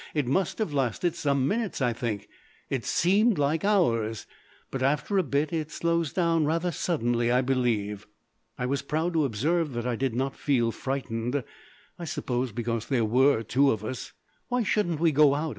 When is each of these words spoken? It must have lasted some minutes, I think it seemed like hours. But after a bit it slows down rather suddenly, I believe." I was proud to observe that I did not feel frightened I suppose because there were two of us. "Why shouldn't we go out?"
It 0.15 0.25
must 0.25 0.57
have 0.57 0.73
lasted 0.73 1.13
some 1.13 1.47
minutes, 1.47 1.79
I 1.79 1.93
think 1.93 2.27
it 2.71 2.83
seemed 2.85 3.37
like 3.37 3.63
hours. 3.63 4.25
But 4.71 4.81
after 4.81 5.19
a 5.19 5.23
bit 5.23 5.53
it 5.53 5.69
slows 5.69 6.11
down 6.11 6.43
rather 6.43 6.71
suddenly, 6.71 7.29
I 7.31 7.41
believe." 7.41 8.07
I 8.57 8.65
was 8.65 8.81
proud 8.81 9.13
to 9.13 9.25
observe 9.25 9.73
that 9.73 9.85
I 9.85 9.95
did 9.95 10.15
not 10.15 10.35
feel 10.35 10.71
frightened 10.71 11.43
I 11.99 12.05
suppose 12.05 12.51
because 12.51 12.87
there 12.87 13.05
were 13.05 13.43
two 13.43 13.69
of 13.69 13.83
us. 13.85 14.11
"Why 14.47 14.63
shouldn't 14.63 14.99
we 14.99 15.11
go 15.11 15.35
out?" 15.35 15.49